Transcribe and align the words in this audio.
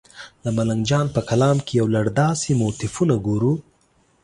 د 0.43 0.45
ملنګ 0.57 0.81
جان 0.89 1.05
په 1.15 1.21
کلام 1.29 1.57
کې 1.65 1.73
یو 1.79 1.87
لړ 1.95 2.05
داسې 2.21 2.49
موتیفونه 2.61 3.15
ګورو. 3.27 3.53